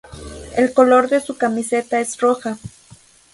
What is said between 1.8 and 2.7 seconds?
es roja.